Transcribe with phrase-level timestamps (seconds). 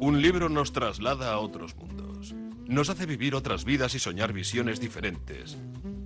[0.00, 2.34] Un libro nos traslada a otros mundos.
[2.66, 5.58] Nos hace vivir otras vidas y soñar visiones diferentes,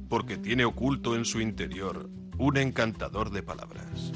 [0.08, 2.08] porque tiene oculto en su interior
[2.38, 4.12] un encantador de palabras.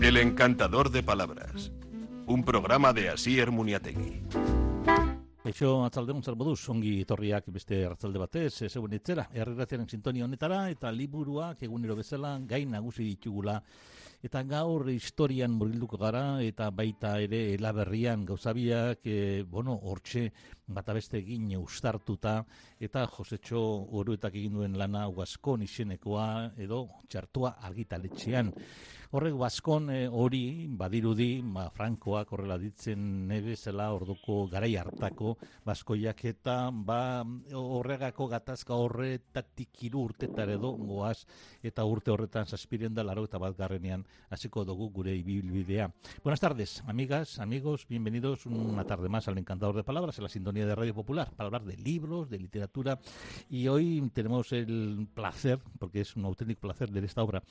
[0.00, 1.72] El encantador de palabras.
[2.26, 4.25] Un programa de Asier Muniategui.
[5.46, 10.64] Eixo atzaldeon zer moduz, ongi etorriak beste arratzalde batez, ez egun itzera, erriraziaren sintonia honetara,
[10.72, 13.54] eta liburuak egunero bezala gain nagusi ditugula.
[14.26, 20.24] Eta gaur historian murgilduko gara, eta baita ere elaberrian gauzabiak, e, bueno, hortxe
[20.66, 22.40] bata beste egin ustartuta,
[22.82, 23.62] eta Josetxo
[24.00, 28.50] Oruetak egin duen lana Huaskon izenekoa, edo txartua argitaletxean.
[29.14, 36.56] Horrek baskon eh, hori badirudi, ba, Frankoak horrela ditzen nebezela orduko garai hartako baskoiak eta
[36.72, 37.22] ba,
[37.54, 41.20] horregako gatazka horretatik iru urtetar edo goaz
[41.62, 45.86] eta urte horretan zazpiren da laro eta bat garrenean hasiko dugu gure ibilbidea.
[46.24, 50.66] Buenas tardes, amigas, amigos, bienvenidos una tarde más al Encantador de Palabras, en la sintonía
[50.66, 52.98] de Radio Popular, para hablar de libros, de literatura
[53.48, 57.42] y hoy tenemos el placer, porque es un auténtico placer de esta obra,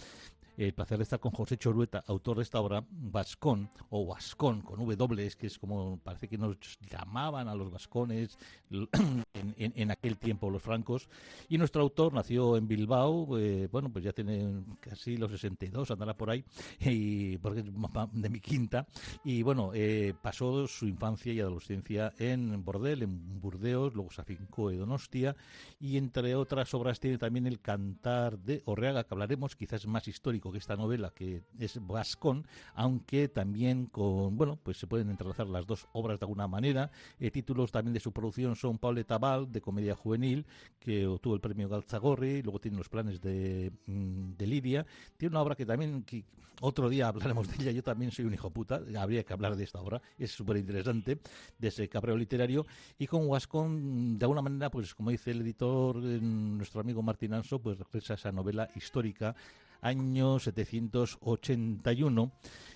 [0.58, 4.80] el placer de estar con José Chorueta, autor de esta obra, Vascón, o Vascón, con
[4.86, 6.58] W, que es como parece que nos
[6.90, 8.38] llamaban a los vascones
[8.70, 11.08] en, en, aquel tiempo los francos.
[11.48, 16.16] Y nuestro autor nació en Bilbao, eh, bueno, pues ya tiene casi los 62, andará
[16.16, 16.44] por ahí,
[16.80, 18.88] y, porque es de mi quinta.
[19.24, 24.72] Y bueno, eh, pasó su infancia y adolescencia en Bordel, en Burdeos, luego se afincó
[24.72, 25.36] en Donostia,
[25.80, 30.52] y entre otras obras tiene también el Cantar de Orreaga, que hablaremos, quizás más histórico
[30.52, 35.66] que esta novela, que es Vascón, aunque también con, bueno, pues se pueden entrelazar las
[35.66, 36.92] dos obras de alguna manera.
[37.20, 40.46] Eh, títulos también de su producción son Pauleta Tabal, de comedia juvenil,
[40.80, 44.86] que obtuvo el premio Galzagorri, luego tiene los planes de, mm, de Lidia.
[45.18, 46.24] Tiene una obra que también, que
[46.62, 49.64] otro día hablaremos de ella, yo también soy un hijo puta, habría que hablar de
[49.64, 51.20] esta obra, es súper interesante,
[51.58, 52.66] de ese cabreo literario.
[52.98, 57.34] Y con Vascón, de alguna manera, pues como dice el editor, eh, nuestro amigo Martín
[57.34, 59.36] Anso, pues regresa esa novela histórica
[59.86, 62.32] año 781.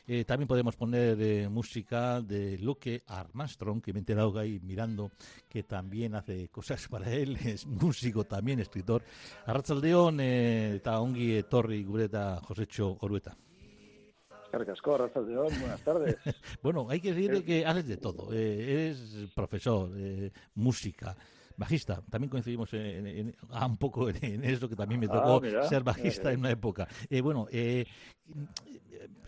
[0.08, 5.12] Eh, también podemos poner eh, música de Luke Armstrong, que me he enterado ahí mirando,
[5.48, 9.04] que también hace cosas para él, es músico también, escritor.
[9.46, 13.36] Arratzaldeon, eh, eta ongi etorri gureta Josecho Orueta.
[14.52, 16.18] Carcasco, Arratzaldeón, buenas tardes.
[16.64, 18.34] bueno, hay que decir que haces de todo.
[18.34, 21.16] Eh, eres profesor, eh, música,
[21.60, 22.02] bajista.
[22.10, 25.84] También coincidimos en, en, ah, un poco en, eso, que también me ah, tocó ser
[25.84, 26.88] bajista en una época.
[27.10, 27.86] Eh, bueno, eh,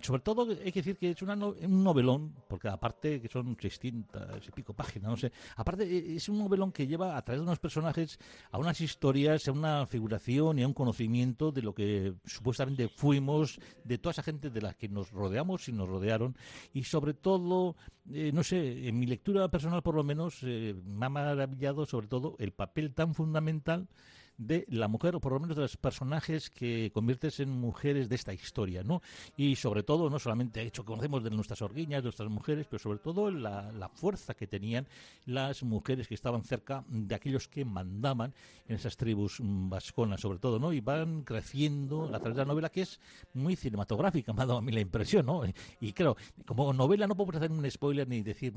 [0.01, 4.47] sobre todo hay que decir que es una un novelón, porque aparte que son 600
[4.47, 7.45] y pico páginas, no sé, aparte e, es un novelón que lleva a través de
[7.45, 8.19] unos personajes
[8.51, 13.59] a unas historias, a una figuración y a un conocimiento de lo que supuestamente fuimos,
[13.83, 16.35] de toda esa gente de la que nos rodeamos y nos rodearon,
[16.73, 17.75] y sobre todo,
[18.11, 22.07] eh, no sé, en mi lectura personal por lo menos, eh, me ha maravillado sobre
[22.07, 23.87] todo el papel tan fundamental
[24.41, 28.15] de la mujer, o por lo menos de los personajes que conviertes en mujeres de
[28.15, 29.01] esta historia, ¿no?
[29.37, 32.79] Y sobre todo, no solamente hecho que conocemos de nuestras orguiñas, de nuestras mujeres, pero
[32.79, 34.87] sobre todo la, la, fuerza que tenían
[35.25, 38.33] las mujeres que estaban cerca de aquellos que mandaban
[38.67, 40.73] en esas tribus vasconas, sobre todo, ¿no?
[40.73, 42.99] Y van creciendo a través de la novela, que es
[43.33, 45.43] muy cinematográfica, me ha dado a mí la impresión, ¿no?
[45.79, 48.53] Y claro, como novela no podemos hacer un spoiler ni decir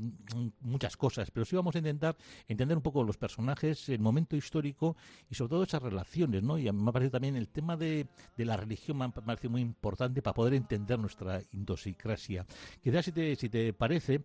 [0.61, 2.17] muchas cosas, pero sí vamos a intentar
[2.47, 4.95] entender un poco los personajes, el momento histórico
[5.29, 6.57] y sobre todo esa relaciones, ¿no?
[6.57, 9.61] Y a mí me parece también el tema de, de la religión me parece muy
[9.61, 12.45] importante para poder entender nuestra indosicrasia.
[12.83, 14.23] Quizás si te, si te parece,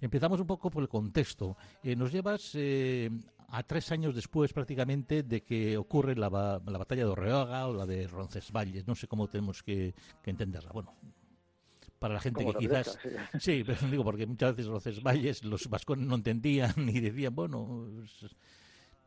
[0.00, 1.56] empezamos un poco por el contexto.
[1.82, 3.10] Eh, nos llevas eh,
[3.48, 7.86] a tres años después prácticamente de que ocurre la, la batalla de Orreaga o la
[7.86, 8.86] de Roncesvalles.
[8.86, 10.70] No sé cómo tenemos que, que entenderla.
[10.72, 10.94] Bueno,
[11.98, 12.98] para la gente que quizás
[13.40, 13.64] sí.
[13.66, 17.88] pero digo porque muchas veces Roncesvalles los vascones no entendían y decían bueno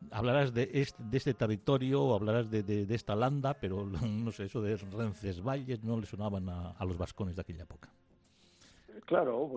[0.10, 4.46] hablarás de este, de este territorio hablarás de, de, de, esta landa, pero no sé,
[4.46, 7.90] eso de Rencesvalles no le sonaban a, a los vascones de aquella época.
[9.06, 9.50] Claro,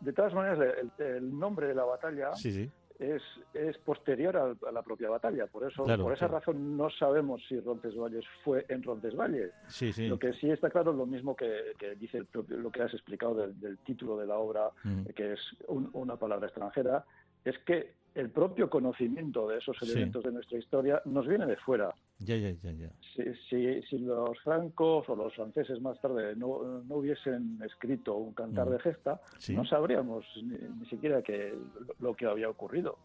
[0.00, 0.58] de, todas maneras
[0.98, 2.70] el, el, nombre de la batalla sí, sí.
[2.98, 3.22] Es,
[3.52, 6.38] es posterior a, la propia batalla, por eso claro, por esa claro.
[6.38, 9.50] razón no sabemos si Roncesvalles fue en Roncesvalles.
[9.66, 9.90] Sí.
[10.06, 12.82] Lo que sí está claro es lo mismo que, que dice el propio, lo que
[12.82, 15.06] has explicado del, del título de la obra, Mm.
[15.16, 17.04] que es un, una palabra extranjera,
[17.44, 20.28] es que el propio conocimiento de esos elementos Sí.
[20.28, 21.94] de nuestra historia nos viene de fuera.
[22.18, 22.90] Ya, ya, ya, ya.
[23.14, 28.32] Si, si, si los francos o los franceses más tarde no, no hubiesen escrito un
[28.32, 28.70] cantar Mm.
[28.72, 29.54] de gesta, Sí.
[29.54, 31.54] no sabríamos ni, ni siquiera que,
[31.98, 32.96] lo que había ocurrido.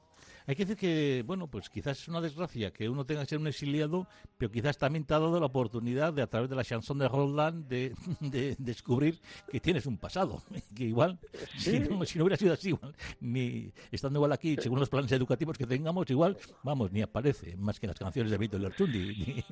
[0.47, 3.39] Hay que decir que, bueno, pues quizás es una desgracia que uno tenga que ser
[3.39, 4.05] un exiliado,
[4.37, 7.07] pero quizás también te ha dado la oportunidad de, a través de la chanson de
[7.07, 9.19] Roland, de, descubrir
[9.49, 10.41] que tienes un pasado.
[10.75, 11.17] Que igual,
[11.57, 15.65] si, no, hubiera sido así, igual, ni estando igual aquí, según los planes educativos que
[15.65, 19.43] tengamos, igual, vamos, ni aparece, más que las canciones de Vito Lerchundi.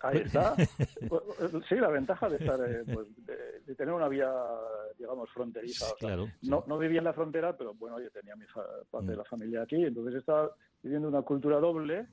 [0.00, 0.54] Ahí está.
[1.68, 4.32] sí, la ventaja de estar, eh, pues, de, tener una vía,
[4.98, 5.86] digamos, fronteriza.
[5.98, 6.28] claro.
[6.42, 8.44] no, no vivía en la frontera, pero bueno, yo tenía mi
[8.90, 9.18] parte de mm.
[9.18, 10.50] la familia aquí, entonces estaba
[10.82, 12.06] viviendo una cultura doble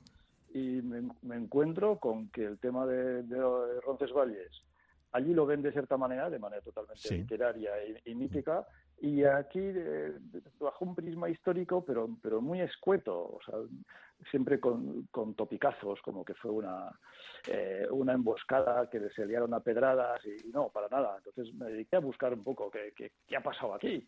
[0.54, 4.50] y me, encuentro con que el tema de, de, Roncesvalles
[5.14, 7.72] allí lo ven de cierta manera, de manera totalmente literaria
[8.04, 8.66] y, mítica,
[9.00, 9.72] y aquí
[10.58, 13.54] bajo un prisma histórico, pero, pero muy escueto, o sea,
[14.30, 16.90] siempre con, con topicazos, como que fue una,
[17.46, 21.16] eh, una emboscada que se liaron a pedradas, y, no, para nada.
[21.18, 24.06] Entonces me dediqué a buscar un poco qué, qué, qué ha pasado aquí.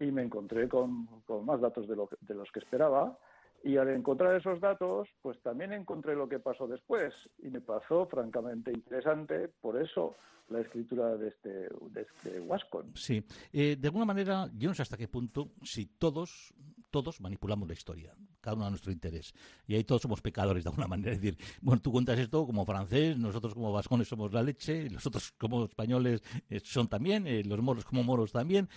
[0.00, 1.06] Y me encontré con,
[1.44, 3.16] más datos de, de los que esperaba.
[3.62, 7.12] Y al encontrar esos datos, pues también encontré lo que pasó después
[7.42, 10.16] y me pasó francamente interesante, por eso
[10.50, 12.92] la escritura de este, de este Wascon.
[12.94, 16.52] Sí, eh, de alguna manera, yo no sé hasta qué punto, si todos,
[16.90, 19.32] todos manipulamos la historia, cada uno a nuestro interés.
[19.66, 21.12] Y ahí todos somos pecadores de alguna manera.
[21.12, 25.06] Es decir, bueno, tú cuentas esto como francés, nosotros como vascones somos la leche, los
[25.06, 28.68] otros como españoles eh, son también, eh, los moros como moros también.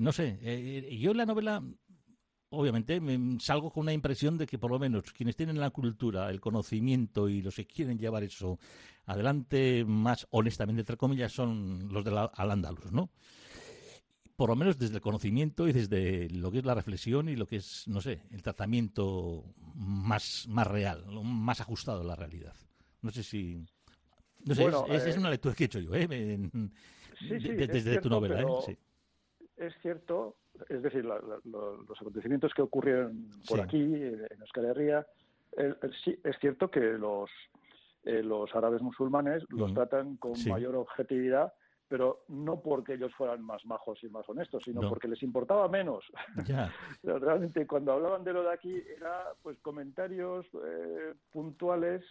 [0.00, 0.38] no sé,
[0.98, 1.62] yo en la novela
[2.50, 6.30] obviamente me salgo con una impresión de que por lo menos quienes tienen la cultura,
[6.30, 8.58] el conocimiento y los que quieren llevar eso
[9.06, 13.10] adelante más honestamente, entre comillas, son los de la, al andaluz, ¿no?
[14.36, 17.46] Por lo menos desde el conocimiento y desde lo que es la reflexión y lo
[17.46, 19.44] que es, no sé, el tratamiento
[19.74, 22.54] más, más real, más ajustado a la realidad.
[23.02, 23.64] No sé si...
[24.44, 26.08] No sé, es, es, eh, una lectura que he hecho yo, ¿eh?
[27.20, 28.78] desde tu novela, ¿eh?
[29.58, 30.36] Es cierto
[30.68, 35.06] es decir, los acontecimientos que ocurrieron por aquí, en Euskal Herria,
[36.04, 37.30] sí, es cierto que los,
[38.04, 41.52] eh, los árabes musulmanes los tratan con mayor objetividad,
[41.88, 46.04] pero no porque ellos fueran más majos y más honestos, sino porque les importaba menos.
[47.02, 52.04] Realmente cuando hablaban de lo de aquí era pues comentarios eh, puntuales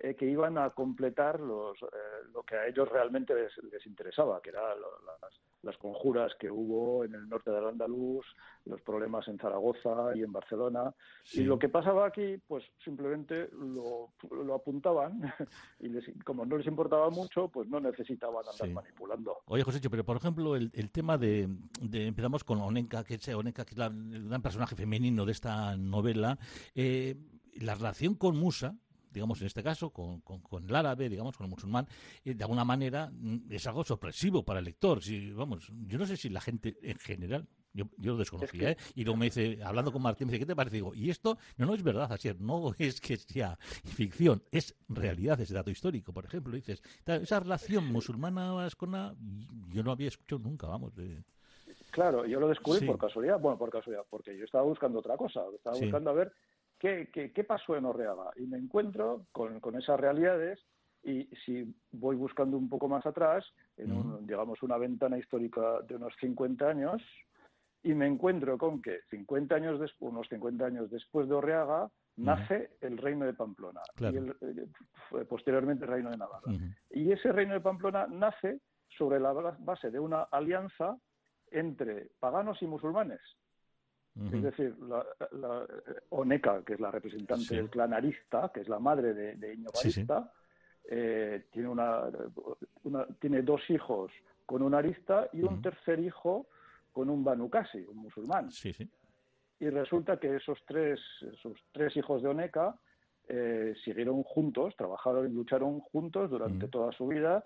[0.00, 1.78] eh, que iban a completar los,
[2.32, 5.32] lo que a ellos realmente les, les interesaba, que eran las,
[5.62, 8.24] las conjuras que hubo en el norte del Andaluz,
[8.64, 10.94] los problemas en Zaragoza y en Barcelona.
[11.32, 15.20] Y lo que pasaba aquí, pues simplemente lo, lo apuntaban
[15.80, 15.90] y
[16.22, 19.38] como no les importaba mucho, pues no necesitaban andar manipulando.
[19.46, 21.48] Oye, José, pero por ejemplo, el, el tema de,
[21.92, 26.38] Empezamos con Onenka, que es, Onenka, que es el gran personaje femenino de esta novela.
[26.74, 27.16] Eh,
[27.54, 28.76] la relación con Musa,
[29.12, 31.86] digamos en este caso, con, con, el árabe, digamos, con el musulmán,
[32.24, 35.02] eh, de alguna manera mm, es algo sorpresivo para el lector.
[35.02, 38.76] Si, vamos, yo no sé si la gente en general, yo, yo lo desconocía, ¿eh?
[38.94, 40.76] y luego me dice, hablando con Martín, me dice, ¿qué te parece?
[40.76, 45.40] Digo, y esto no, no es verdad, así no es que sea ficción, es realidad,
[45.40, 46.54] ese dato histórico, por ejemplo.
[46.54, 49.14] Dices, esa relación musulmana-vascona,
[49.68, 50.92] yo no había escuchado nunca, vamos.
[51.90, 55.42] Claro, yo lo descubrí por casualidad, bueno, por casualidad, porque yo estaba buscando otra cosa,
[55.54, 56.32] estaba buscando a ver
[56.80, 58.30] ¿qué, qué, pasó en Orreaga?
[58.36, 60.58] Y me encuentro con, con, esas realidades
[61.04, 63.44] y si voy buscando un poco más atrás,
[63.76, 67.02] en digamos una ventana histórica de unos 50 años,
[67.82, 72.98] y me encuentro con que 50 años unos 50 años después de Orreaga, nace el
[72.98, 76.52] reino de Pamplona y eh, posteriormente el reino de Navarra.
[76.90, 78.60] Y ese reino de Pamplona nace
[78.98, 80.98] sobre la base de una alianza
[81.50, 83.20] entre paganos y musulmanes.
[84.16, 85.66] Es decir, la,
[86.10, 90.32] Oneca, que es la representante del clan Arista, que es la madre de, de Arista,
[90.84, 92.02] eh, tiene, una,
[93.20, 94.10] tiene dos hijos
[94.44, 96.48] con un Arista y un tercer hijo
[96.92, 98.50] con un Banukasi, un musulmán.
[99.60, 100.98] Y resulta que esos tres,
[101.32, 102.74] esos tres hijos de Oneca
[103.28, 107.44] eh, siguieron juntos, trabajaron y lucharon juntos durante toda su vida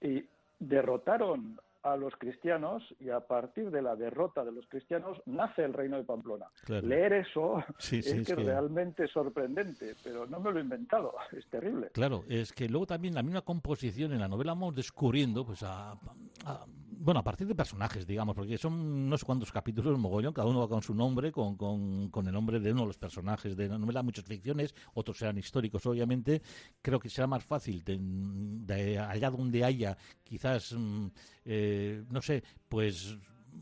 [0.00, 0.24] y
[0.58, 5.72] derrotaron a los cristianos y a partir de la derrota de los cristianos nace el
[5.72, 6.46] reino de Pamplona.
[6.66, 11.90] Leer eso es que realmente sorprendente, pero no me lo he inventado, es terrible.
[11.92, 15.96] Claro, es que luego también la misma composición en la novela vamos descubriendo pues a
[17.06, 20.58] bueno, a partir de personajes, digamos, porque son no sé cuántos capítulos, mogollón, cada uno
[20.58, 23.78] va con su nombre, con, con, el nombre de uno de los personajes de la
[23.78, 26.42] novela, muchas ficciones, otros serán históricos, obviamente.
[26.82, 31.06] Creo que será más fácil de, allá donde haya, quizás, mm,
[31.44, 33.16] eh, no sé, pues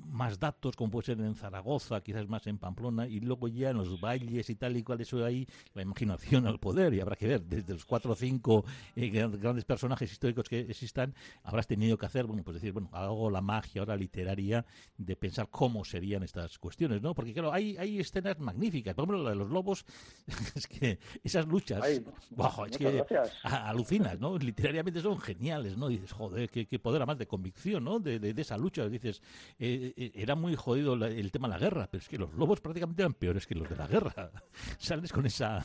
[0.06, 3.78] más datos, como puede ser en Zaragoza, quizás más en Pamplona, y luego ya en
[3.78, 7.26] los valles y tal y cual, eso ahí, la imaginación al poder, y habrá que
[7.26, 8.64] ver, desde los cuatro o cinco
[8.96, 13.30] eh, grandes personajes históricos que existan, habrás tenido que hacer, bueno, pues decir, bueno, hago
[13.30, 14.64] la magia ahora literaria
[14.96, 17.14] de pensar cómo serían estas cuestiones, ¿no?
[17.14, 19.84] Porque claro, hay, hay escenas magníficas, por ejemplo, la de los lobos,
[20.54, 23.04] es que esas luchas, es que
[23.42, 24.38] alucinas, ¿no?
[24.38, 25.88] Literariamente son geniales, ¿no?
[25.88, 27.98] Dices, joder, qué, poder además de convicción, ¿no?
[27.98, 29.22] De, de, esa lucha, dices,
[29.58, 33.02] eh, era muy jodido el tema de la guerra, pero es que los lobos prácticamente
[33.02, 34.30] eran peores que los de la guerra.
[34.78, 35.64] Sales con esa...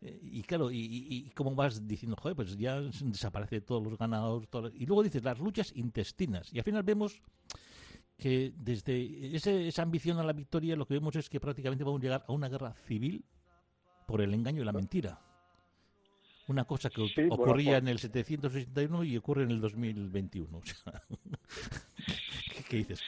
[0.00, 4.86] Eh, y claro, y, cómo vas diciendo, joder, pues ya desaparece todos los ganados, y
[4.86, 7.20] luego dices, las luchas intestinas, y al final vemos
[8.16, 12.02] que desde esa ambición a la victoria lo que vemos es que prácticamente vamos a
[12.02, 13.24] llegar a una guerra civil
[14.06, 15.20] por el engaño y la mentira.
[16.48, 20.60] Una cosa que ocurría en el 761 y ocurre en el 2021.
[22.70, 23.02] ¿Qué, dices?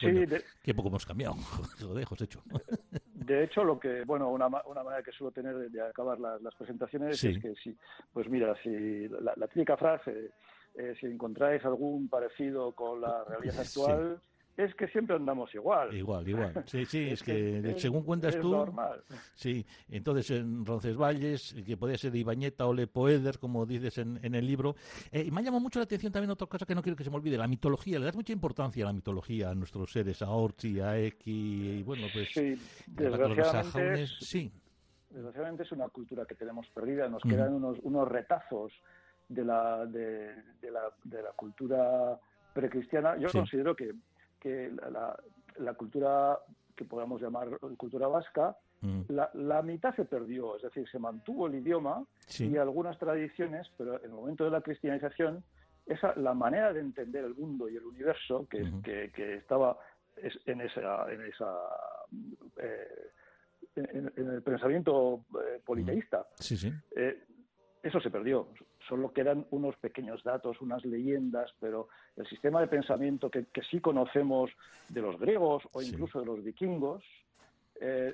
[0.61, 1.35] qué poco hemos cambiado.
[1.79, 2.43] lo dejo hecho.
[3.13, 7.23] De hecho, lo que, bueno, una, una manera que suelo tener de, acabar las, presentaciones
[7.23, 7.73] es que si,
[8.11, 10.31] pues mira, si la, típica frase,
[10.75, 14.19] eh, si encontráis algún parecido con la realidad actual,
[14.55, 15.93] es que siempre andamos igual.
[15.95, 16.63] Igual, igual.
[16.65, 18.51] Sí, sí, es, que, según cuentas tú.
[18.51, 19.03] Normal.
[19.33, 24.45] Sí, entonces en Roncesvalles, que podía ser Ibañeta o Lepoeder, como dices en, en el
[24.45, 24.75] libro.
[25.11, 27.03] Eh, y me ha llamado mucho la atención también otra cosa que no quiero que
[27.03, 27.97] se me olvide: la mitología.
[27.97, 31.83] Le das mucha importancia a la mitología, a nuestros seres, a Orchi, a Eki, y
[31.83, 32.29] bueno, pues.
[32.33, 32.55] Sí,
[32.87, 34.07] desgraciadamente.
[34.19, 34.51] sí.
[35.09, 37.07] Desgraciadamente es una cultura que tenemos perdida.
[37.07, 38.73] Nos quedan unos, unos retazos
[39.29, 42.19] de la, de, la, de la cultura
[42.53, 43.15] precristiana.
[43.17, 43.93] Yo considero que
[44.43, 44.69] que
[45.57, 46.37] la, cultura
[46.75, 49.01] que podamos llamar cultura vasca, mm.
[49.09, 52.05] la, mitad se perdió, es decir, se mantuvo el idioma
[52.37, 55.43] y algunas tradiciones, pero en el momento de la cristianización,
[55.85, 59.77] esa, la manera de entender el mundo y el universo que, que, estaba
[60.45, 61.57] en esa, en esa
[62.57, 63.09] eh,
[63.75, 66.27] en, el pensamiento eh, politeísta,
[66.95, 67.23] eh,
[67.81, 68.49] eso se perdió
[68.87, 74.51] solo quedan unos pequeños datos, unas leyendas, pero el sistema de pensamiento que, sí conocemos
[74.89, 77.03] de los griegos o incluso de los vikingos,
[77.79, 78.13] eh,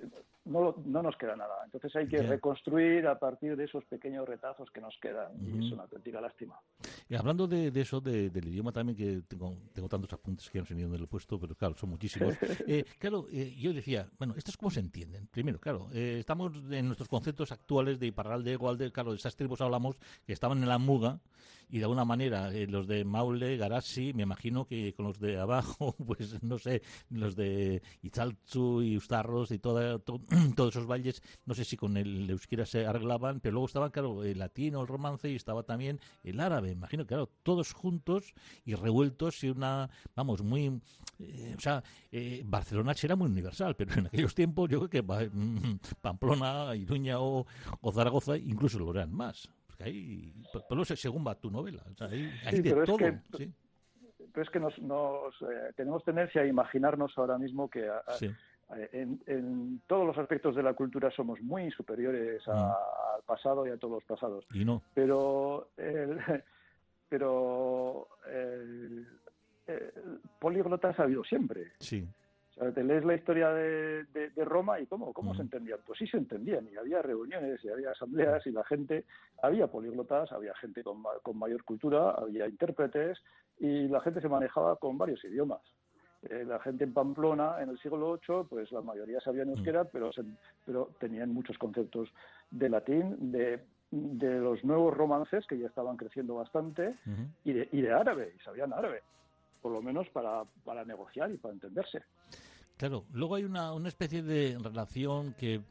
[0.49, 1.55] no, no, nos queda nada.
[1.65, 5.31] Entonces hay que reconstruir a partir de esos pequeños retazos que nos quedan.
[5.39, 6.59] Y es una auténtica lástima.
[7.07, 10.93] Y hablando de, eso, del idioma también, que tengo, tengo tantos apuntes que han salido
[10.93, 12.35] en el puesto, pero claro, son muchísimos.
[12.67, 15.27] Eh, claro, eh, yo decía, bueno, ¿estos cómo se entienden?
[15.27, 19.61] Primero, claro, eh, estamos en nuestros conceptos actuales de Iparralde, Gualde, claro, de esas tribus
[19.61, 21.19] hablamos que estaban en la muga
[21.69, 25.95] y de alguna manera los de Maule, Garasi, me imagino que con los de abajo,
[26.05, 29.99] pues no sé, los de Itzaltzu y Ustarros y toda,
[30.55, 34.23] todos esos valles, no sé si con el euskera se arreglaban, pero luego estaba, claro,
[34.23, 38.33] el latino, el romance y estaba también el árabe, imagino, claro, todos juntos
[38.65, 40.81] y revueltos y una, vamos, muy,
[41.19, 45.01] eh, o sea, eh, Barcelona era muy universal, pero en aquellos tiempos yo creo que
[45.01, 47.45] mm, Pamplona, Iruña o,
[47.93, 49.49] Zaragoza incluso lo eran más.
[49.65, 50.33] Porque ahí,
[50.67, 52.97] pero según va tu novela, hay, de todo.
[52.97, 54.73] pero es que nos,
[55.41, 57.87] eh, tenemos tendencia a imaginarnos ahora mismo que
[58.91, 62.51] en, todos los aspectos de la cultura somos muy superiores mm.
[62.51, 64.45] al pasado y a todos los pasados.
[64.53, 64.81] Y no.
[64.93, 65.69] Pero,
[67.09, 69.07] pero el,
[70.39, 71.71] políglotas ha habido siempre.
[71.79, 72.07] Sí.
[72.73, 74.05] te lees la historia de,
[74.45, 75.45] Roma y cómo, cómo se mm.
[75.45, 75.79] entendían.
[75.85, 79.05] Pues sí se entendían y había reuniones y había asambleas y la gente,
[79.41, 83.19] había políglotas, había gente con, con mayor cultura, había intérpretes
[83.59, 85.61] y la gente se manejaba con varios idiomas.
[86.23, 89.89] Eh, la gente en Pamplona en el siglo VIII, pues la mayoría sabían euskera, mm.
[89.91, 90.11] pero,
[90.65, 92.09] pero tenían muchos conceptos
[92.51, 96.95] de latín, de, de, los nuevos romances que ya estaban creciendo bastante
[97.45, 99.01] y, de, y de árabe, y sabían árabe,
[99.61, 102.03] por lo menos para, para negociar y para entenderse.
[102.75, 105.61] Claro, luego hay una, una especie de relación que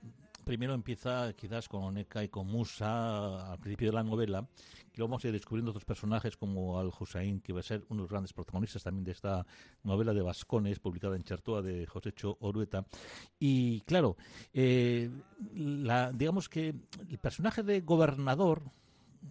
[0.49, 4.49] primero empieza quizás con Oneca y con Musa al principio de la novela,
[4.91, 7.99] que vamos a ir descubriendo otros personajes como Al Hussein, que va a ser uno
[7.99, 9.45] de los grandes protagonistas también de esta
[9.83, 12.87] novela de Vascones, publicada en Chartoa de Josécho Orueta.
[13.39, 14.17] Y claro,
[14.55, 15.11] eh,
[15.53, 16.69] la, digamos que
[17.11, 18.63] el personaje de gobernador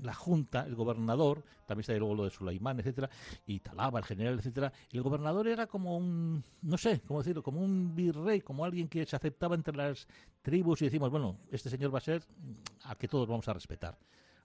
[0.02, 3.10] la Junta, el gobernador, también está luego lo de Sulaimán, etcétera,
[3.46, 4.72] y Talaba, el general, etcétera.
[4.92, 9.06] El gobernador era como un, no sé, cómo decirlo, como un virrey, como alguien que
[9.06, 10.08] se aceptaba entre las
[10.42, 12.24] tribus y decimos, bueno, este señor va a ser
[12.86, 13.98] a que todos vamos a respetar.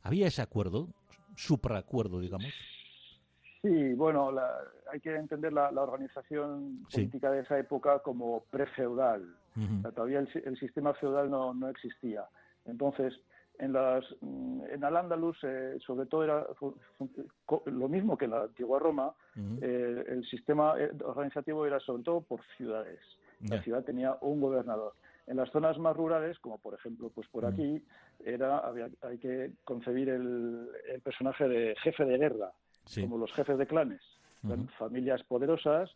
[0.02, 0.88] ¿Había ese acuerdo,
[1.36, 2.52] supraacuerdo, digamos?
[3.62, 4.32] Sí, bueno,
[4.90, 9.36] hay que entender la, organización política de esa época como prefeudal.
[9.94, 12.24] Todavía el, sistema feudal no, no existía.
[12.64, 13.14] Entonces,
[13.58, 15.38] en las en Al-Ándalus
[15.84, 16.46] sobre todo era
[17.66, 19.14] lo mismo que en la antigua Roma
[19.60, 23.00] el sistema organizativo era sobre todo por ciudades.
[23.40, 24.94] La ciudad tenía un gobernador.
[25.26, 27.82] En las zonas más rurales, como por ejemplo, pues por aquí,
[28.24, 30.68] era había, hay que concebir el,
[31.02, 32.52] personaje de jefe de guerra,
[33.00, 34.00] como los jefes de clanes,
[34.78, 35.90] familias poderosas,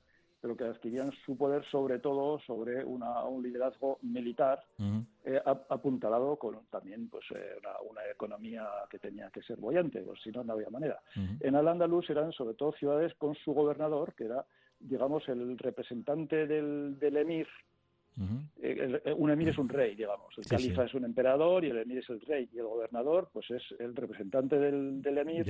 [0.46, 4.62] pero que adquirían su poder sobre todo sobre una, un liderazgo militar
[5.24, 7.56] eh, apuntalado con también pues eh,
[7.90, 11.00] una, economía que tenía que ser bollante, pues si no, no había manera.
[11.40, 14.44] En Al-Ándalus eran sobre todo ciudades con su gobernador, que era,
[14.78, 17.48] digamos, el representante del, del emir
[18.62, 20.32] eh, un emir es un rey, digamos.
[20.38, 22.48] El califa es un emperador y el emir es el rey.
[22.52, 25.44] Y el gobernador, pues es el representante del, emir,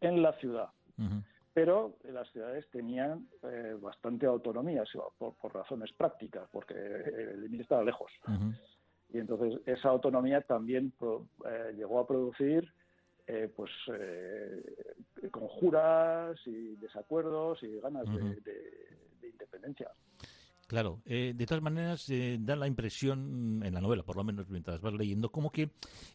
[0.00, 0.70] en, la ciudad.
[1.60, 4.82] Pero las ciudades tenían eh, bastante autonomía
[5.18, 8.10] por, razones prácticas, porque el emir estaba lejos.
[9.10, 12.72] Y entonces esa autonomía también eh, llegó a producir
[13.54, 13.70] pues
[15.30, 19.90] conjuras y desacuerdos y ganas de independencia.
[20.70, 24.48] Claro, eh, de todas maneras eh, da la impresión en la novela, por lo menos
[24.48, 25.72] mientras vas leyendo, como que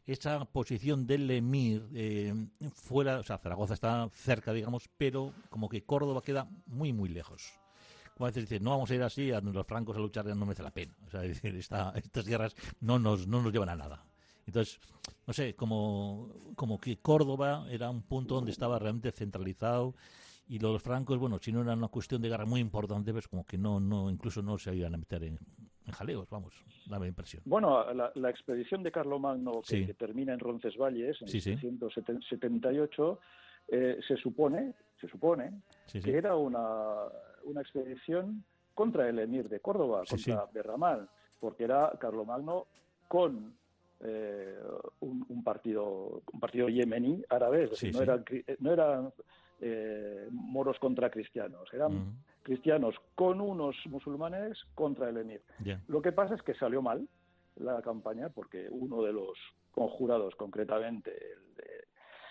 [0.07, 2.33] esa posición del emir eh,
[2.73, 7.51] fuera, o sea, Zaragoza está cerca, digamos, pero como que Córdoba queda muy, muy lejos.
[8.13, 10.45] Como a veces dice, no vamos a ir así a los francos a luchar, no
[10.45, 10.95] merece la pena.
[11.05, 11.25] O sea,
[11.95, 14.05] estas guerras no nos, no nos llevan a nada.
[14.47, 14.79] Entonces,
[15.27, 19.95] no sé, como, como que Córdoba era un punto donde estaba realmente centralizado
[20.47, 23.45] y los francos, bueno, si no era una cuestión de guerra muy importante, pues como
[23.45, 25.39] que no, no incluso no se iban a meter en,
[25.91, 26.53] jaleos, vamos,
[26.87, 27.43] dame impresión.
[27.45, 33.19] Bueno, la, expedición de Carlomagno que, que, termina en Roncesvalles en 1678
[33.67, 35.61] eh, se supone, se supone
[35.91, 36.95] que era una,
[37.43, 41.09] una expedición contra el emir de Córdoba, contra Berramal,
[41.39, 42.67] porque era Carlomagno
[43.07, 43.55] con
[44.01, 44.59] eh,
[44.99, 48.25] un, partido un partido yemení árabe, es decir, no, eran,
[48.59, 49.13] no eran
[49.61, 55.41] eh, moros contra cristianos, eran cristianos con unos musulmanes contra el emir.
[55.87, 57.07] Lo que pasa es que salió mal
[57.55, 59.37] la campaña porque uno de los
[59.71, 61.11] conjurados, concretamente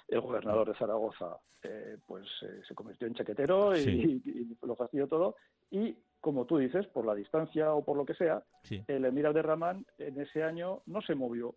[0.09, 5.37] el, gobernador de Zaragoza, eh, pues eh, se convirtió en chaquetero y, lo fastidió todo.
[5.71, 8.43] Y como tú dices, por la distancia o por lo que sea,
[8.87, 11.55] el emir Abderramán en ese año no se movió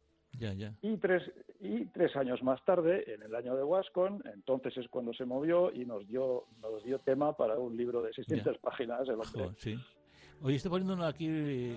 [0.82, 1.24] y, tres,
[1.60, 5.72] y tres años más tarde, en el año de Wascon, entonces es cuando se movió
[5.74, 9.08] y nos dio, nos dio tema para un libro de 600 páginas.
[9.08, 9.20] El
[9.58, 9.76] sí.
[10.42, 11.76] Hoy estoy poniendo aquí eh.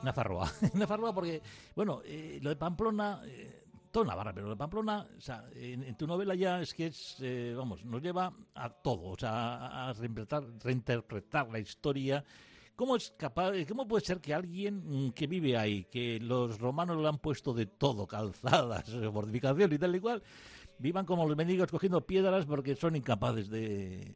[0.02, 1.42] Nafarroa porque,
[1.74, 3.22] bueno, eh, lo de Pamplona...
[3.24, 6.86] Eh, todo Navarra, pero lo de Pamplona, o sea, en, tu novela ya es que
[6.86, 12.24] es, eh, vamos, nos lleva a todo, o sea, a reinterpretar, reinterpretar la historia,
[12.80, 17.06] ¿Cómo es capaz, cómo puede ser que alguien que vive ahí, que los romanos le
[17.06, 20.22] han puesto de todo, calzadas, fortificación y tal y cual,
[20.78, 24.14] vivan como los mendigos cogiendo piedras porque son incapaces de...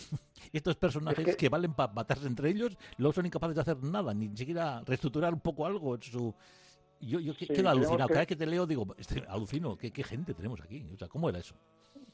[0.54, 1.48] Estos personajes que...
[1.50, 5.40] valen para matarse entre ellos, luego son incapaces de hacer nada, ni siquiera reestructurar un
[5.40, 6.34] poco algo en su...
[7.02, 8.08] Yo, yo quedo alucinado.
[8.08, 10.88] Cada vez que te leo digo, este, alucino, ¿qué, gente tenemos aquí?
[10.94, 11.54] O sea, ¿cómo era eso?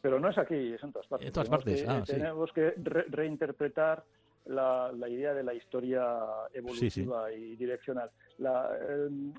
[0.00, 1.28] Pero no es aquí, es en todas partes.
[1.28, 2.74] En todas partes, ah, Tenemos que
[3.08, 4.04] reinterpretar
[4.46, 6.04] la, idea de la historia
[6.52, 8.10] evolutiva y direccional.
[8.38, 8.70] La,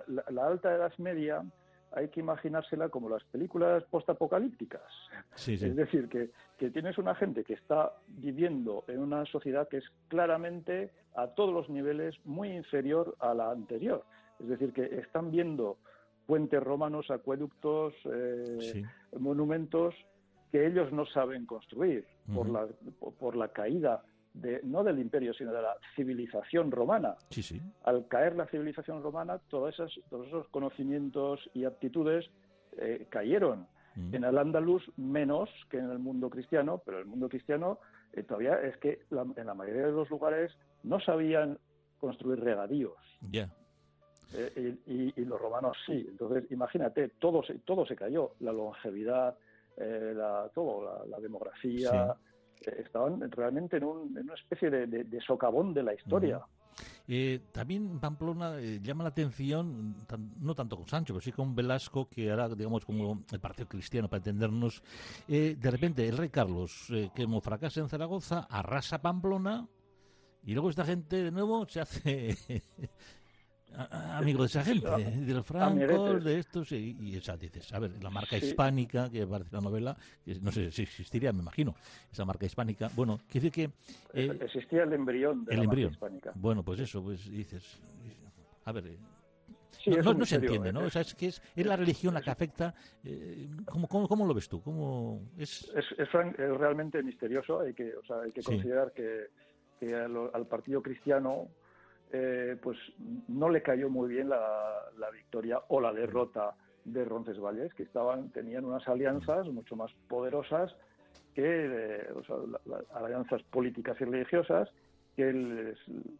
[0.07, 1.43] la, alta edad media
[1.91, 4.81] hay que imaginársela como las películas postapocalípticas.
[5.47, 9.85] es decir, que, que, tienes una gente que está viviendo en una sociedad que es
[10.07, 14.03] claramente a todos los niveles muy inferior a la anterior.
[14.39, 15.77] Es decir, que están viendo
[16.25, 18.83] puentes romanos, acueductos, eh,
[19.19, 19.93] monumentos
[20.51, 22.67] que ellos no saben construir por, la,
[23.19, 24.03] por la caída
[24.63, 27.15] no del imperio, sino de la civilización romana.
[27.83, 32.29] Al caer la civilización romana, todos esos, todos esos conocimientos y aptitudes
[32.77, 33.67] eh, cayeron.
[33.95, 34.15] Mm.
[34.15, 37.79] En el andaluz menos que en el mundo cristiano, pero el mundo cristiano
[38.11, 41.59] eh, todavía es que en la mayoría de los lugares no sabían
[41.99, 42.97] construir regadíos.
[44.35, 46.07] Eh, y, los romanos sí.
[46.09, 48.33] Entonces, imagínate, todo se, todo se cayó.
[48.39, 49.37] La longevidad,
[49.77, 52.15] la, todo, la, demografía,
[52.71, 56.41] estaban realmente en, una especie de, socavón de la historia.
[57.07, 59.95] Eh, también Pamplona eh, llama la atención,
[60.39, 64.09] no tanto con Sancho, pero sí con Velasco, que ahora, digamos, como el Partido Cristiano,
[64.09, 64.81] para entendernos,
[65.27, 69.67] eh, de repente el rey Carlos, que como fracasa en Zaragoza, arrasa Pamplona,
[70.45, 72.63] y luego esta gente de nuevo se hace
[73.75, 77.91] amigo de esa gente, de los francos, de estos, y, y esa, dices, a ver,
[78.01, 81.75] la marca hispánica, que aparece en la novela, que no sé si existiría, me imagino,
[82.11, 84.19] esa marca hispánica, bueno, quiere decir que...
[84.19, 85.91] Eh, Existía el embrión de el la embrión.
[85.91, 86.31] Marca hispánica.
[86.35, 87.79] Bueno, pues eso, pues dices,
[88.65, 88.97] a ver, eh,
[89.85, 90.81] no, se entiende, ¿no?
[90.81, 90.85] ¿eh?
[90.85, 92.73] O sea, es que es, la religión la que afecta.
[93.03, 94.61] Eh, ¿cómo, cómo, lo ves tú?
[94.61, 95.71] ¿Cómo es...
[95.75, 97.59] Es, realmente misterioso.
[97.59, 99.27] Hay que, o sea, hay que considerar que,
[99.79, 101.47] que al, partido cristiano
[102.13, 102.77] eh, pues
[103.27, 108.29] no le cayó muy bien la, la victoria o la derrota de Roncesvalles, que estaban
[108.31, 110.75] tenían unas alianzas mucho más poderosas
[111.33, 112.07] que eh,
[112.65, 114.69] las alianzas políticas y religiosas
[115.15, 115.77] que les,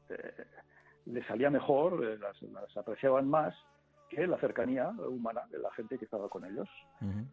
[0.10, 3.56] eh, salía mejor, eh, las, apreciaban más
[4.10, 6.70] que la cercanía humana de la gente que estaba con ellos.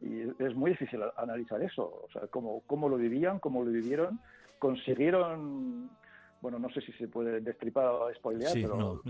[0.01, 4.19] Y es muy difícil analizar eso, o sea, cómo, cómo lo vivían, cómo lo vivieron,
[4.59, 5.91] consiguieron
[6.41, 9.03] bueno, no sé si se puede destripar o spoilear, pero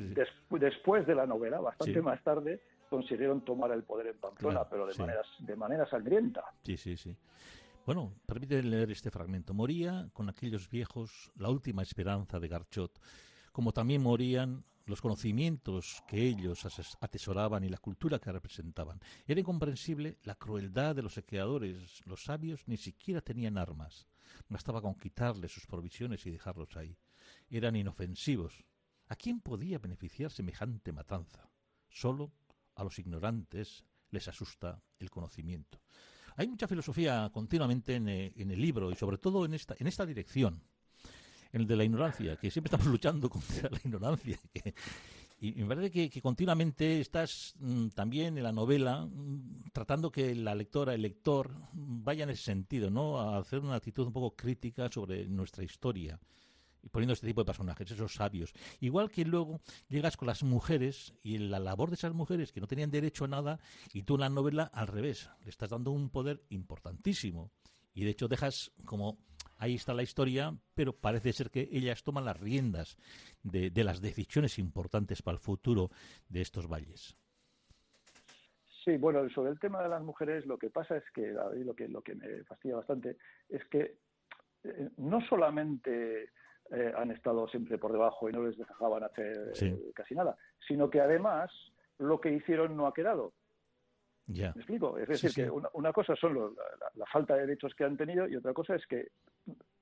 [0.51, 4.95] después de la novela, bastante más tarde, consiguieron tomar el poder en Pamplona, pero de,
[4.99, 6.45] manera, de manera sangrienta.
[6.63, 7.17] Sí, sí, sí.
[7.87, 9.55] Bueno, permíteme leer este fragmento.
[9.55, 13.01] Moría con aquellos viejos la última esperanza de Garchot,
[13.53, 16.67] como también morían los conocimientos que ellos
[17.01, 19.01] atesoraban y la cultura que representaban.
[19.27, 22.05] Era incomprensible la crueldad de los saqueadores.
[22.07, 24.09] Los sabios ni siquiera tenían armas.
[24.49, 26.97] Bastaba con quitarles sus provisiones y dejarlos ahí.
[27.51, 28.65] Eran inofensivos.
[29.09, 31.51] ¿A quién podía beneficiar semejante matanza?
[31.89, 32.33] Solo
[32.77, 35.81] a los ignorantes les asusta el conocimiento.
[36.37, 40.07] Hay mucha filosofía continuamente eh, en, el libro y sobre todo en esta, en esta
[40.07, 40.63] dirección,
[41.53, 44.39] en el de la ignorancia, que siempre estamos luchando contra la ignorancia.
[45.41, 50.55] y me parece que, continuamente estás mm, también en la novela mm, tratando que la
[50.55, 53.19] lectora, el lector, vaya en ese sentido, ¿no?
[53.19, 56.21] A hacer una actitud un poco crítica sobre nuestra historia
[56.83, 58.53] y poniendo este tipo de personajes, esos sabios.
[58.81, 62.67] Igual que luego llegas con las mujeres y la labor de esas mujeres que no
[62.67, 63.59] tenían derecho a nada
[63.93, 67.51] y tú en la novela al revés, le estás dando un poder importantísimo
[67.95, 69.19] y de hecho dejas como
[69.61, 72.97] ahí está la historia, pero parece ser que ellas toman las riendas
[73.43, 75.91] de, las decisiones importantes para el futuro
[76.29, 77.17] de estos valles.
[78.85, 81.89] Sí, bueno, sobre el tema de las mujeres, lo que pasa es que, lo que,
[81.89, 83.19] lo que me fastidia bastante,
[83.51, 83.99] es que
[84.65, 86.31] eh, no solamente
[86.71, 90.89] eh, han estado siempre por debajo y no les dejaban hacer eh, casi nada, sino
[90.89, 91.51] que además
[91.99, 93.33] lo que hicieron no ha quedado.
[94.27, 94.53] Ya.
[94.55, 94.97] ¿Me explico?
[94.97, 96.55] Es decir, que una, cosa son
[96.95, 99.09] la, falta de derechos que han tenido y otra cosa es que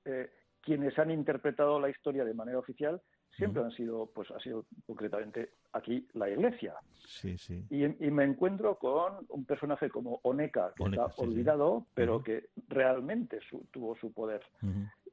[0.05, 2.99] eh, quienes han interpretado la historia de manera oficial
[3.35, 6.75] siempre han sido, pues ha sido concretamente aquí la Iglesia.
[7.05, 7.65] Sí, sí.
[7.69, 13.39] Y, me encuentro con un personaje como Oneca, que está olvidado, pero que realmente
[13.71, 14.41] tuvo su poder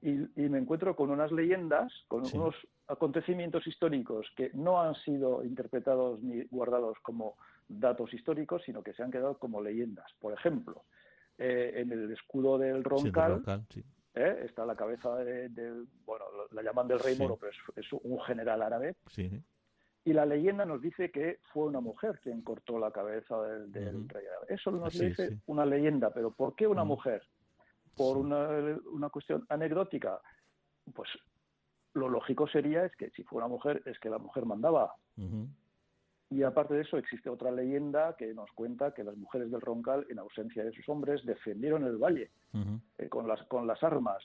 [0.07, 2.55] y, me encuentro con unas leyendas, con unos
[2.87, 9.03] acontecimientos históricos que no han sido interpretados ni guardados como datos históricos, sino que se
[9.03, 10.07] han quedado como leyendas.
[10.21, 10.85] Por ejemplo,
[11.39, 13.43] eh, en el escudo del Roncal,
[14.15, 18.63] eh, está la cabeza del, bueno, la llaman del rey moro, pero es, un general
[18.63, 18.95] árabe.
[20.05, 24.25] Y la leyenda nos dice que fue una mujer quien cortó la cabeza del, rey
[24.25, 24.47] árabe.
[24.51, 27.25] Eso nos dice una leyenda, pero ¿por qué una mujer?
[27.97, 30.21] Por una, una cuestión anecdótica,
[30.95, 31.09] pues
[31.95, 34.95] lo lógico sería es que si fuera mujer, es que la mujer mandaba.
[36.29, 40.07] Y aparte de eso, existe otra leyenda que nos cuenta que las mujeres del Roncal,
[40.11, 42.31] en ausencia de sus hombres, defendieron el valle
[42.99, 44.23] eh, con, las, con las armas.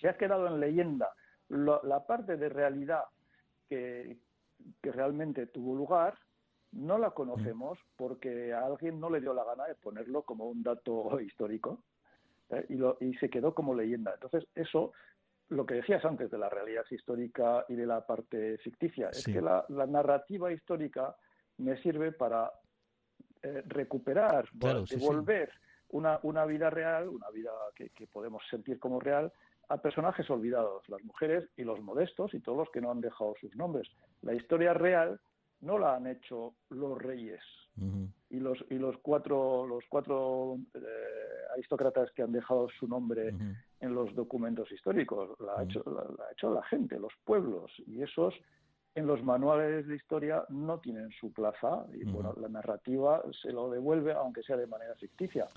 [0.00, 1.10] Se ha quedado en leyenda.
[1.48, 3.04] la parte de realidad
[3.68, 4.18] que,
[4.82, 6.18] que realmente tuvo lugar
[6.72, 10.62] no la conocemos porque a alguien no le dio la gana de ponerlo como un
[10.62, 11.78] dato histórico.
[12.50, 12.66] ¿Eh?
[12.68, 14.12] y, lo, y se quedó como leyenda.
[14.14, 14.92] Entonces, eso,
[15.48, 19.40] lo que decías antes de la realidad histórica y de la parte ficticia, es que
[19.40, 21.14] la, narrativa histórica
[21.58, 22.50] me sirve para
[23.42, 25.50] eh, recuperar, devolver
[25.90, 29.32] Una, una vida real, una vida que, que podemos sentir como real,
[29.68, 33.34] a personajes olvidados, las mujeres y los modestos y todos los que no han dejado
[33.40, 33.88] sus nombres.
[34.22, 35.20] La historia real
[35.60, 37.40] no la han hecho los reyes
[38.30, 41.23] y los y los cuatro los cuatro eh,
[41.54, 43.34] aristócratas que han dejado su nombre
[43.80, 45.30] en los documentos históricos.
[45.40, 47.72] La ha hecho la, ha hecho la gente los pueblos.
[47.86, 48.34] Y esos
[48.94, 51.86] en los manuales de historia no tienen su plaza.
[51.92, 55.48] Y bueno la narrativa se lo devuelve aunque sea de manera ficticia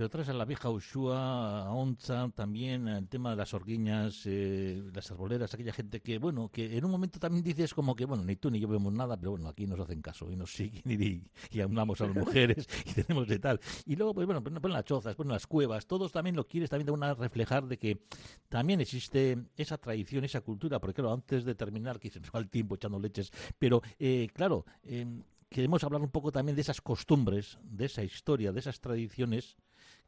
[0.00, 4.82] pero traes a la vieja Ushua, a Onza, también el tema de las orguiñas, eh,
[4.94, 8.24] las arboleras, aquella gente que, bueno, que en un momento también dices como que, bueno,
[8.24, 10.80] ni tú ni yo vemos nada, pero bueno, aquí nos hacen caso y nos siguen
[10.86, 13.60] y, y, aunamos a las mujeres y tenemos de tal.
[13.84, 16.86] Y luego, pues bueno, ponen las chozas, ponen las cuevas, todos también lo quieres también
[16.86, 18.00] de una reflejar de que
[18.48, 22.38] también existe esa tradición, esa cultura, porque claro, antes de terminar, que se nos va
[22.38, 25.04] el tiempo echando leches, pero eh, claro, eh,
[25.50, 29.58] queremos hablar un poco también de esas costumbres, de esa historia, de esas tradiciones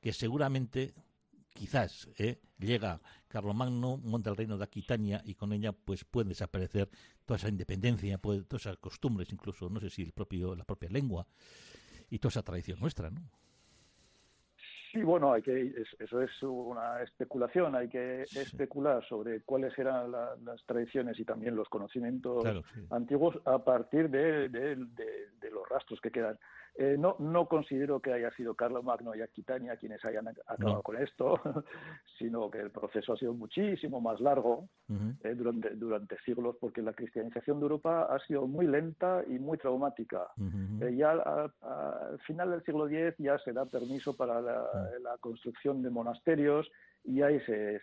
[0.02, 0.92] que seguramente
[1.54, 6.90] quizás eh, llega Carlomagno monta el reino de Aquitania y con ella pues puede desaparecer
[7.24, 10.90] toda esa independencia, puede, todas esas costumbres, incluso, no sé si el propio, la propia
[10.90, 11.26] lengua
[12.10, 13.22] y toda esa tradición nuestra, ¿no?
[14.92, 17.74] Sí, bueno, hay que eso es una especulación.
[17.74, 22.44] Hay que especular sobre cuáles eran las tradiciones y también los conocimientos
[22.90, 24.76] antiguos a partir de,
[25.50, 26.38] los rastros que quedan.
[26.74, 30.96] Eh, no, no considero que haya sido Carlos Magno y Aquitania quienes hayan acabado con
[30.96, 31.38] esto,
[32.18, 34.68] sino que el proceso ha sido muchísimo más largo
[35.22, 39.58] eh, durante, durante siglos, porque la cristianización de Europa ha sido muy lenta y muy
[39.58, 40.28] traumática.
[40.80, 45.90] Eh, ya al, final del siglo X ya se da permiso para la, construcción de
[45.90, 46.70] monasterios
[47.04, 47.80] y ahí se,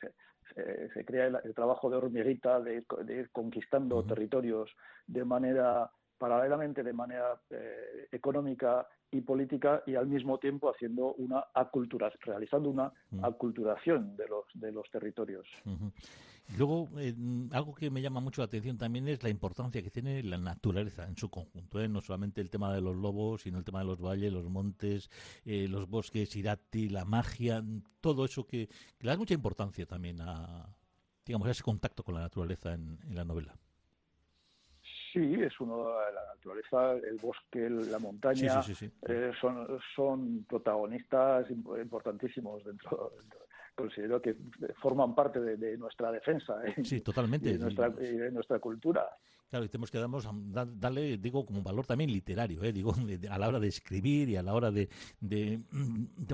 [0.55, 4.71] se, crea el, trabajo de hormiguita de, ir conquistando territorios
[5.05, 11.45] de manera paralelamente de manera eh, económica y política y al mismo tiempo haciendo una
[11.53, 13.25] aculturación, realizando una mm.
[13.25, 15.47] aculturación de los de los territorios.
[16.57, 17.15] Luego, eh,
[17.51, 21.07] algo que me llama mucho la atención también es la importancia que tiene la naturaleza
[21.07, 21.87] en su conjunto, ¿eh?
[21.87, 25.09] no solamente el tema de los lobos, sino el tema de los valles, los montes,
[25.45, 27.63] los bosques, Irati, la magia,
[28.01, 28.67] todo eso que,
[28.99, 30.75] le da mucha importancia también a,
[31.23, 33.55] digamos, a ese contacto con la naturaleza en la novela.
[35.11, 38.61] Sí, es uno la naturaleza, el bosque, la montaña,
[39.07, 43.13] eh, son, son protagonistas importantísimos dentro,
[43.75, 44.35] considero que
[44.81, 46.83] forman parte de, nuestra defensa ¿eh?
[46.83, 47.49] sí, totalmente.
[47.49, 49.07] y de nuestra cultura.
[49.49, 50.29] Claro, y tenemos que darnos,
[50.79, 52.71] darle, digo, como valor también literario, ¿eh?
[52.71, 52.93] digo,
[53.31, 54.89] a la hora de escribir y a la hora de,
[55.21, 55.59] de,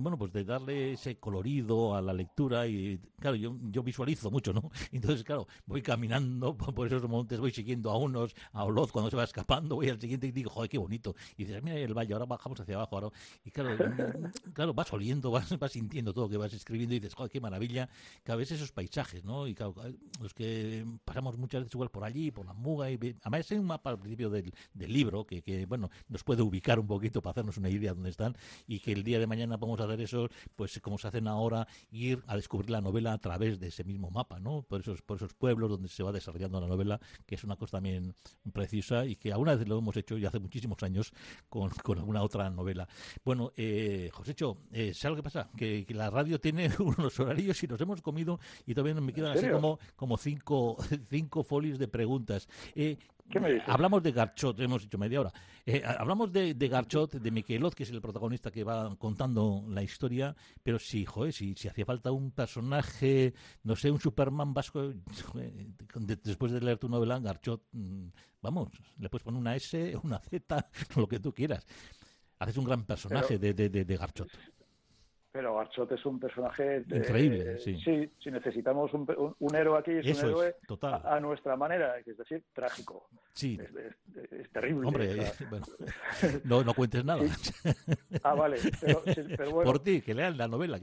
[0.02, 4.52] bueno, pues de darle ese colorido a la lectura y, claro, yo, yo visualizo mucho,
[4.52, 4.70] ¿no?
[4.92, 9.16] Entonces, claro, voy caminando por esos montes, voy siguiendo a unos, a Oloz cuando se
[9.16, 11.16] va escapando, voy al siguiente y digo, joder, qué bonito.
[11.38, 13.12] Y dices, mira el valle, ahora bajamos hacia abajo, ahora,
[13.46, 13.78] y claro,
[14.54, 17.40] claro, vas oliendo, vas, vas sintiendo todo lo que vas escribiendo y dices, joder, qué
[17.40, 17.88] maravilla,
[18.26, 19.48] que a veces esos paisajes, ¿no?
[19.48, 19.74] Y claro,
[20.20, 23.66] los que pasamos muchas veces igual por allí, por la muga y además hay un
[23.66, 27.58] mapa al principio del, libro que, que, bueno, nos puede ubicar un poquito para hacernos
[27.58, 28.36] una idea de dónde están
[28.68, 32.24] y que el día de mañana podemos hacer eso, pues como se hacen ahora, ir
[32.28, 34.62] a descubrir la novela a través de ese mismo mapa, ¿no?
[34.64, 37.78] Por esos, por esos pueblos donde se va desarrollando la novela, que es una cosa
[37.78, 38.14] también
[38.54, 41.12] precisa y que alguna vez lo hemos hecho ya hace muchísimos años
[41.50, 42.88] con, con alguna otra novela.
[43.24, 45.50] Bueno, eh, Josécho, eh, ¿sabes lo que pasa?
[45.58, 49.48] Que, la radio tiene unos horarios y nos hemos comido y todavía me quedan así
[49.50, 50.78] como, como cinco,
[51.10, 52.48] cinco folios de preguntas.
[52.76, 52.95] Eh,
[53.66, 55.34] Hablamos de Garchot, hemos dicho media hora.
[55.66, 59.82] Eh, hablamos de, de, Garchot, de Miquelot, que es el protagonista que va contando la
[59.82, 64.94] historia, pero sí, joder, si, si hacía falta un personaje, no sé, un Superman vasco,
[66.24, 68.08] después de leer tu novela, Garchot, mm,
[68.42, 71.66] vamos, le puedes poner una S, una Z, lo que tú quieras.
[72.38, 74.30] Haces un gran personaje de, de, de Garchot.
[75.36, 77.78] Pero Archot es un personaje increíble, sí.
[77.84, 78.10] sí.
[78.24, 80.56] Si necesitamos un, un, héroe aquí, es un héroe
[81.04, 83.10] A, nuestra manera, es decir, trágico.
[83.34, 83.60] Sí.
[84.32, 84.88] Es, terrible.
[84.88, 85.14] Hombre,
[85.50, 85.66] bueno,
[86.46, 87.22] no, no cuentes nada.
[88.24, 88.60] Ah, vale.
[88.80, 90.80] Pero, bueno, Por ti, que lean la novela.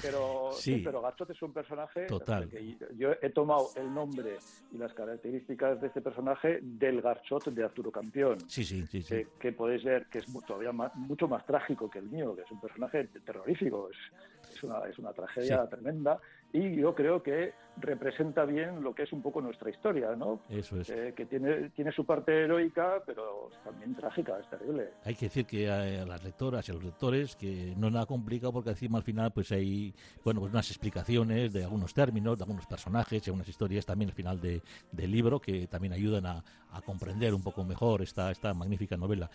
[0.00, 0.80] Pero, sí.
[0.82, 2.06] pero Garchot es un personaje.
[2.06, 2.48] Total.
[2.48, 4.38] Que yo he tomado el nombre
[4.72, 8.38] y las características de este personaje del Garchot de Arturo Campión.
[8.48, 9.02] Sí, sí, sí.
[9.02, 12.50] Que, que podéis ver que es todavía mucho más trágico que el mío, que es
[12.50, 13.10] un personaje
[13.50, 16.18] terrorífico es, una, es una tragedia tremenda
[16.52, 20.40] y yo creo que representa bien lo que es un poco nuestra historia, ¿no?
[20.48, 20.90] Eso es.
[20.90, 24.90] Eh, que tiene, tiene su parte heroica, pero también trágica, es terrible.
[25.04, 28.06] Hay que decir que a, las lectoras y a los lectores que no es nada
[28.06, 32.42] complicado porque encima al final pues hay, bueno, pues unas explicaciones de algunos términos, de
[32.42, 34.60] algunos personajes y algunas historias también al final de,
[34.90, 39.30] del libro que también ayudan a, a, comprender un poco mejor esta, esta magnífica novela.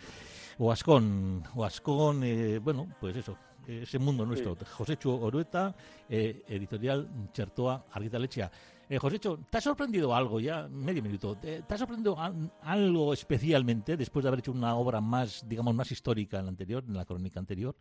[0.59, 4.55] Oascón, Oascón, eh, bueno, pues eso, ese mundo nuestro.
[4.71, 5.75] José Chu Orueta,
[6.09, 8.51] eh, editorial Chertoa Arguita Lechia.
[8.87, 10.67] Eh, Josécho, ¿te ha sorprendido algo ya?
[10.67, 11.35] Medio minuto.
[11.35, 12.15] ¿Te, ha sorprendido
[12.61, 16.83] algo especialmente después de haber hecho una obra más, digamos, más histórica en la anterior,
[16.87, 17.75] en la crónica anterior?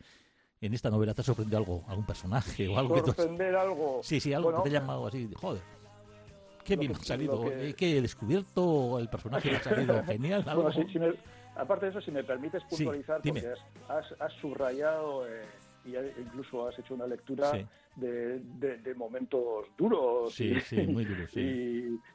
[0.61, 4.01] En esta novela te ha sorprendido algo, algún personaje o algo ¿Sorprender que algo?
[4.03, 5.63] Sí, sí, algo que te ha llamado así, joder.
[6.65, 7.45] Qué bien ha salido,
[7.77, 7.99] que...
[7.99, 10.43] he descubierto el personaje que ha salido genial.
[11.55, 13.53] aparte de eso, si me permites puntualizar, porque
[13.89, 15.43] has, subrayado eh,
[15.85, 17.53] y incluso has hecho una lectura
[17.97, 18.41] de,
[18.79, 20.55] de, momentos duros, y,
[20.89, 21.07] muy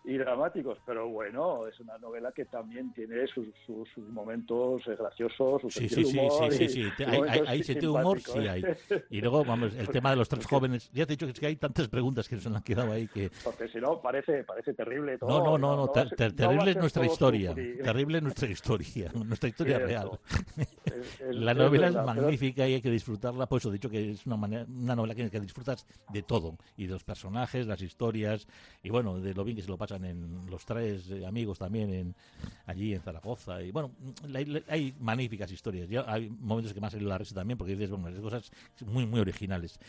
[0.05, 5.73] y, dramáticos, pero bueno, es una novela que también tiene sus, sus, momentos graciosos, sus
[5.73, 8.63] sí, sí, humor sí, sí, sí, hay, hay, sentido humor, sí hay.
[9.09, 11.55] Y luego, vamos, el tema de los tres jóvenes, ya te he dicho que hay
[11.55, 13.31] tantas preguntas que se nos han quedado ahí que...
[13.43, 15.29] Porque si no, parece, parece terrible todo.
[15.29, 20.19] No, no, no, no, terrible es nuestra historia, terrible es nuestra historia, nuestra historia real.
[21.31, 24.65] la novela es magnífica y hay que disfrutarla, pues eso, dicho que es una, manera,
[24.67, 25.39] una novela que, que
[26.11, 28.47] de todo, y de los personajes, las historias,
[28.83, 32.15] y bueno, de lo bien que se lo pasan en los tres amigos también en,
[32.65, 33.61] allí en Zaragoza.
[33.61, 33.91] Y bueno,
[34.67, 35.89] hay, magníficas historias.
[36.07, 38.51] hay momentos que más se la risa también, porque dices, bueno, cosas
[38.85, 39.79] muy, muy originales.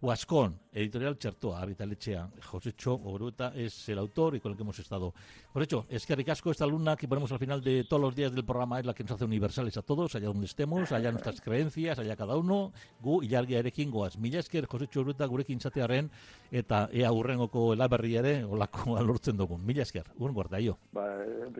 [0.00, 4.78] Huascón, editorial Chertoa, Lechea, José Cho Oruta es el autor y con el que hemos
[4.78, 5.14] estado.
[5.52, 8.32] Por hecho, es que Ricasco, esta luna que ponemos al final de todos los días
[8.32, 11.40] del programa, es la que nos hace universales a todos, allá donde estemos, allá nuestras
[11.40, 14.18] creencias, allá cada uno, gu ilargia erekin goaz.
[14.18, 16.10] Mila esker, José Cho Oruta, gurekin zatearen,
[16.50, 19.64] eta ea urrengoko elaberri ere, olako alortzen dugun.
[19.64, 20.78] Mila esker, un guarda, jo.
[20.92, 21.06] Ba,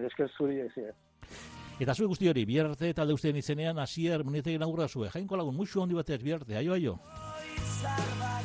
[0.06, 0.90] esker zuri, ezi,
[1.76, 5.10] Eta zue guzti hori, biharte talde ustean izenean, asier, munietek inaugura zue.
[5.12, 6.94] Jainko lagun, musu handi batez, biharte, aio, aio.
[7.64, 8.35] salvar.